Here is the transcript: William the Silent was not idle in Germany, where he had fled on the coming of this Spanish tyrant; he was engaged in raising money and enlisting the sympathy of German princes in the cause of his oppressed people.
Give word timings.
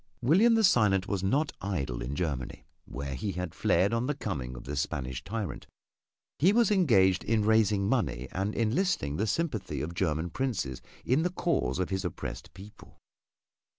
William 0.23 0.55
the 0.55 0.63
Silent 0.63 1.07
was 1.07 1.21
not 1.21 1.51
idle 1.61 2.01
in 2.01 2.15
Germany, 2.15 2.65
where 2.85 3.13
he 3.13 3.33
had 3.33 3.53
fled 3.53 3.93
on 3.93 4.07
the 4.07 4.15
coming 4.15 4.55
of 4.55 4.63
this 4.63 4.81
Spanish 4.81 5.23
tyrant; 5.23 5.67
he 6.39 6.51
was 6.51 6.71
engaged 6.71 7.23
in 7.23 7.45
raising 7.45 7.87
money 7.87 8.27
and 8.31 8.55
enlisting 8.55 9.17
the 9.17 9.27
sympathy 9.27 9.79
of 9.79 9.93
German 9.93 10.31
princes 10.31 10.81
in 11.05 11.21
the 11.21 11.29
cause 11.29 11.77
of 11.77 11.91
his 11.91 12.03
oppressed 12.03 12.51
people. 12.55 12.97